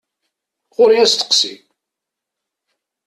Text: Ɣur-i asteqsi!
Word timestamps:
Ɣur-i 0.75 0.97
asteqsi! 1.05 1.53